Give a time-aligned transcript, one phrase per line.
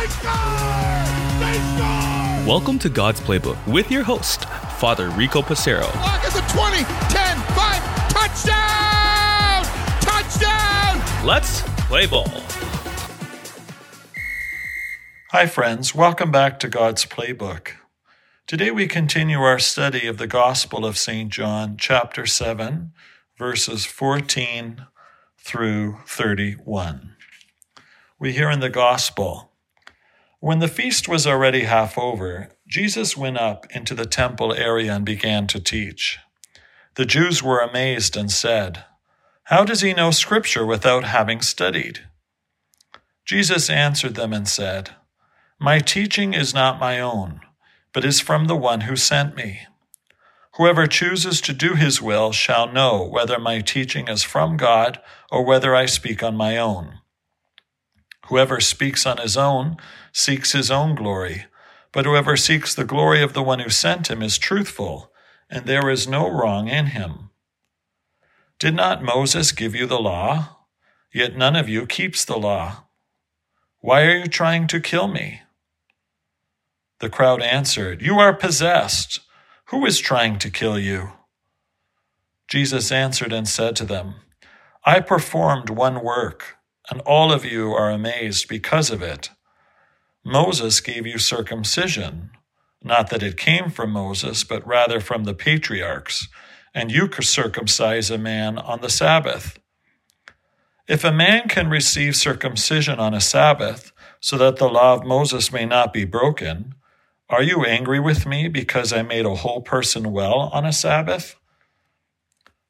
[0.00, 0.32] They score!
[1.40, 2.48] They score!
[2.48, 4.46] Welcome to God's Playbook with your host,
[4.78, 5.94] Father Rico Passero.
[5.96, 9.62] Lock at the 20, 10, 5, touchdown!
[10.00, 11.26] Touchdown!
[11.26, 12.30] Let's play ball.
[15.32, 15.94] Hi, friends.
[15.94, 17.72] Welcome back to God's Playbook.
[18.46, 21.30] Today we continue our study of the Gospel of St.
[21.30, 22.92] John, chapter 7,
[23.36, 24.86] verses 14
[25.36, 27.16] through 31.
[28.18, 29.50] We hear in the Gospel
[30.40, 35.04] When the feast was already half over, Jesus went up into the temple area and
[35.04, 36.18] began to teach.
[36.96, 38.84] The Jews were amazed and said,
[39.44, 42.00] How does he know Scripture without having studied?
[43.24, 44.90] Jesus answered them and said,
[45.58, 47.40] My teaching is not my own
[47.92, 49.60] but is from the one who sent me.
[50.56, 55.00] Whoever chooses to do his will shall know whether my teaching is from God
[55.30, 56.99] or whether I speak on my own.
[58.30, 59.76] Whoever speaks on his own
[60.12, 61.46] seeks his own glory,
[61.90, 65.10] but whoever seeks the glory of the one who sent him is truthful,
[65.50, 67.30] and there is no wrong in him.
[68.60, 70.58] Did not Moses give you the law?
[71.12, 72.84] Yet none of you keeps the law.
[73.80, 75.42] Why are you trying to kill me?
[77.00, 79.18] The crowd answered, You are possessed.
[79.70, 81.14] Who is trying to kill you?
[82.46, 84.14] Jesus answered and said to them,
[84.86, 86.58] I performed one work,
[86.90, 89.30] and all of you are amazed because of it.
[90.24, 92.30] Moses gave you circumcision,
[92.82, 96.28] not that it came from Moses, but rather from the patriarchs,
[96.74, 99.58] and you circumcise a man on the Sabbath.
[100.88, 105.52] If a man can receive circumcision on a Sabbath, so that the law of Moses
[105.52, 106.74] may not be broken,
[107.30, 111.36] are you angry with me because I made a whole person well on a Sabbath?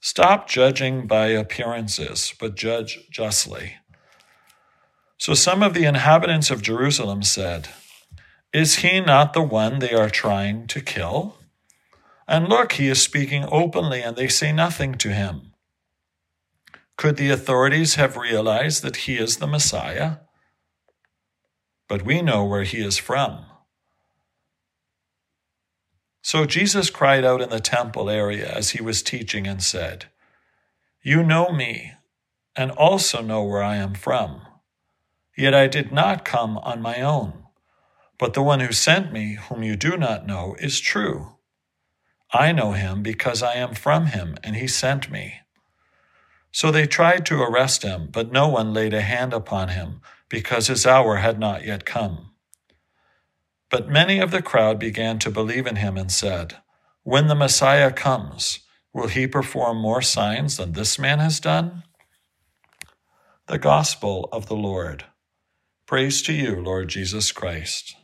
[0.00, 3.76] Stop judging by appearances, but judge justly.
[5.18, 7.68] So some of the inhabitants of Jerusalem said,
[8.52, 11.36] Is he not the one they are trying to kill?
[12.28, 15.54] And look, he is speaking openly, and they say nothing to him.
[16.96, 20.18] Could the authorities have realized that he is the Messiah?
[21.88, 23.44] But we know where he is from.
[26.22, 30.06] So Jesus cried out in the temple area as he was teaching and said,
[31.02, 31.92] You know me,
[32.54, 34.42] and also know where I am from.
[35.38, 37.44] Yet I did not come on my own,
[38.18, 41.36] but the one who sent me, whom you do not know, is true.
[42.32, 45.42] I know him because I am from him, and he sent me.
[46.50, 50.66] So they tried to arrest him, but no one laid a hand upon him, because
[50.66, 52.32] his hour had not yet come.
[53.70, 56.56] But many of the crowd began to believe in him and said,
[57.04, 58.58] When the Messiah comes,
[58.92, 61.84] will he perform more signs than this man has done?
[63.46, 65.04] The Gospel of the Lord.
[65.88, 67.96] Praise to you, Lord Jesus Christ.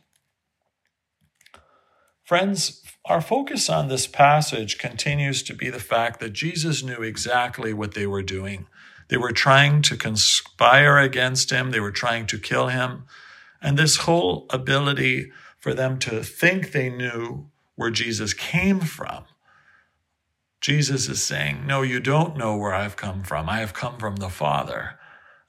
[2.23, 7.73] Friends, our focus on this passage continues to be the fact that Jesus knew exactly
[7.73, 8.65] what they were doing.
[9.09, 13.05] They were trying to conspire against him, they were trying to kill him.
[13.61, 19.25] And this whole ability for them to think they knew where Jesus came from.
[20.59, 23.47] Jesus is saying, No, you don't know where I've come from.
[23.47, 24.97] I have come from the Father.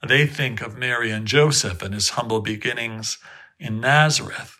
[0.05, 3.17] They think of Mary and Joseph and his humble beginnings
[3.59, 4.59] in Nazareth.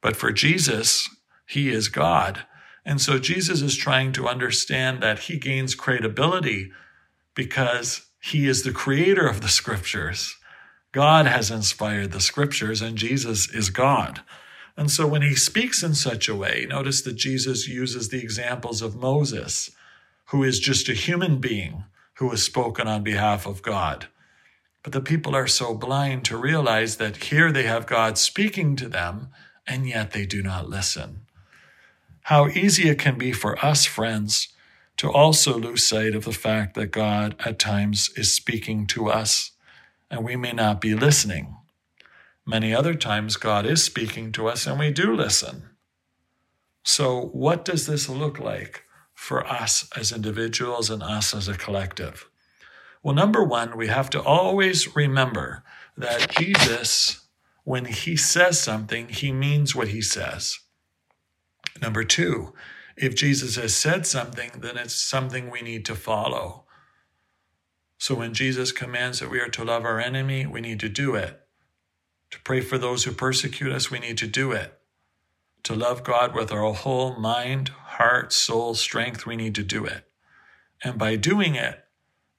[0.00, 1.08] But for Jesus,
[1.46, 2.46] he is God.
[2.84, 6.70] And so Jesus is trying to understand that he gains credibility
[7.34, 10.36] because he is the creator of the scriptures.
[10.92, 14.20] God has inspired the scriptures, and Jesus is God.
[14.76, 18.82] And so when he speaks in such a way, notice that Jesus uses the examples
[18.82, 19.70] of Moses,
[20.26, 21.84] who is just a human being
[22.14, 24.06] who has spoken on behalf of God.
[24.82, 28.88] But the people are so blind to realize that here they have God speaking to
[28.88, 29.28] them,
[29.66, 31.26] and yet they do not listen.
[32.22, 34.48] How easy it can be for us, friends,
[34.96, 39.52] to also lose sight of the fact that God at times is speaking to us,
[40.10, 41.56] and we may not be listening.
[42.44, 45.70] Many other times, God is speaking to us and we do listen.
[46.82, 52.28] So, what does this look like for us as individuals and us as a collective?
[53.02, 55.64] Well, number one, we have to always remember
[55.96, 57.26] that Jesus,
[57.64, 60.60] when he says something, he means what he says.
[61.80, 62.54] Number two,
[62.96, 66.64] if Jesus has said something, then it's something we need to follow.
[67.98, 71.14] So when Jesus commands that we are to love our enemy, we need to do
[71.14, 71.40] it.
[72.30, 74.78] To pray for those who persecute us, we need to do it.
[75.64, 80.04] To love God with our whole mind, heart, soul, strength, we need to do it.
[80.82, 81.84] And by doing it,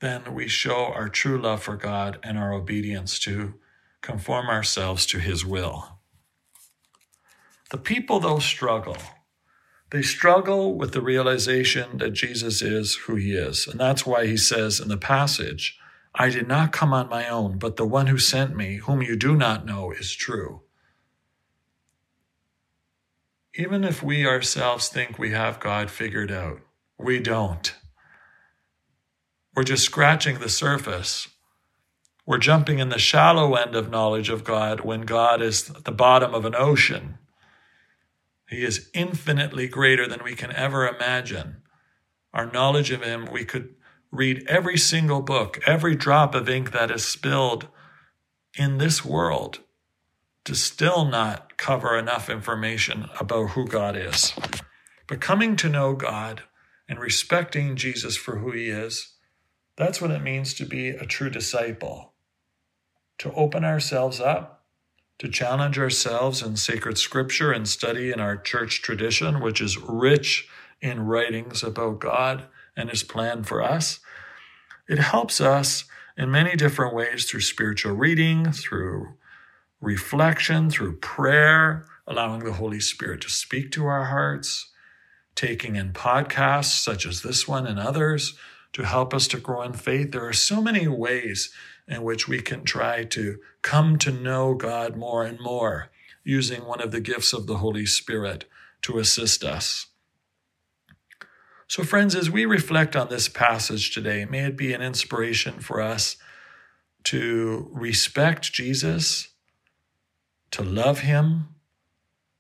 [0.04, 3.56] then we show our true love for God and our obedience to
[4.02, 6.00] conform ourselves to His will.
[7.72, 8.98] The people, though, struggle.
[9.94, 13.68] They struggle with the realization that Jesus is who he is.
[13.68, 15.78] And that's why he says in the passage,
[16.16, 19.16] I did not come on my own, but the one who sent me, whom you
[19.16, 20.62] do not know, is true.
[23.56, 26.62] Even if we ourselves think we have God figured out,
[26.98, 27.76] we don't.
[29.56, 31.28] We're just scratching the surface.
[32.26, 35.92] We're jumping in the shallow end of knowledge of God when God is at the
[35.92, 37.20] bottom of an ocean.
[38.50, 41.62] He is infinitely greater than we can ever imagine.
[42.34, 43.76] Our knowledge of Him, we could
[44.12, 47.68] read every single book, every drop of ink that is spilled
[48.58, 49.60] in this world
[50.46, 54.34] to still not cover enough information about who God is.
[55.08, 56.44] But coming to know God
[56.88, 59.13] and respecting Jesus for who He is,
[59.76, 62.14] that's what it means to be a true disciple.
[63.20, 64.66] To open ourselves up,
[65.20, 70.48] to challenge ourselves in sacred scripture and study in our church tradition, which is rich
[70.82, 74.00] in writings about God and His plan for us.
[74.88, 75.86] It helps us
[76.18, 79.14] in many different ways through spiritual reading, through
[79.80, 84.72] reflection, through prayer, allowing the Holy Spirit to speak to our hearts,
[85.36, 88.38] taking in podcasts such as this one and others
[88.74, 90.12] to help us to grow in faith.
[90.12, 91.52] There are so many ways
[91.88, 95.92] in which we can try to come to know God more and more
[96.24, 98.46] using one of the gifts of the Holy Spirit
[98.82, 99.88] to assist us.
[101.68, 105.82] So, friends, as we reflect on this passage today, may it be an inspiration for
[105.82, 106.18] us
[107.06, 109.30] to respect Jesus,
[110.52, 111.56] to love him,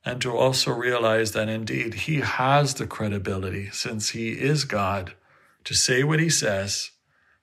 [0.05, 5.13] and to also realize that indeed he has the credibility, since he is God,
[5.63, 6.91] to say what he says,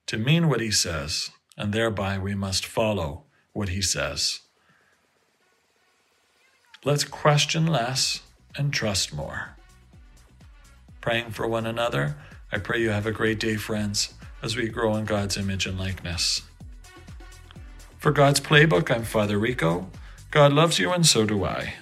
[0.07, 3.23] to mean what he says, and thereby we must follow
[3.53, 4.41] what he says.
[6.83, 8.21] Let's question less
[8.55, 9.55] and trust more.
[10.99, 12.17] Praying for one another,
[12.51, 15.79] I pray you have a great day, friends, as we grow in God's image and
[15.79, 16.41] likeness.
[17.97, 19.89] For God's Playbook, I'm Father Rico.
[20.31, 21.75] God loves you, and so do I.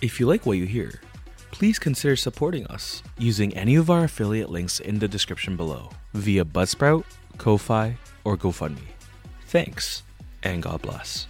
[0.00, 1.00] If you like what you hear,
[1.64, 6.44] please consider supporting us using any of our affiliate links in the description below via
[6.44, 7.04] Buzzsprout,
[7.38, 8.92] Ko-Fi, or GoFundMe.
[9.46, 10.02] Thanks,
[10.42, 11.26] and God bless.